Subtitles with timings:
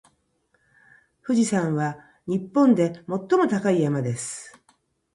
[1.21, 4.59] 富士山は日本で最も高い山です。